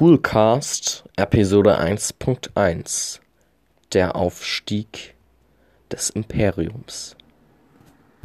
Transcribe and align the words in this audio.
Coolcast 0.00 1.04
Episode 1.16 1.76
eins 1.76 2.14
Punkt 2.14 2.56
eins: 2.56 3.20
Der 3.92 4.16
Aufstieg 4.16 5.14
des 5.92 6.08
Imperiums. 6.08 7.16